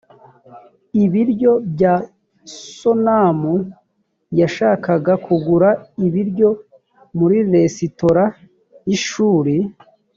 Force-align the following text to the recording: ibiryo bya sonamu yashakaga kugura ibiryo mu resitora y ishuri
ibiryo 1.03 1.51
bya 1.71 1.95
sonamu 2.77 3.55
yashakaga 4.39 5.13
kugura 5.25 5.69
ibiryo 6.07 6.49
mu 7.17 7.25
resitora 7.31 8.23
y 8.87 8.91
ishuri 8.97 9.55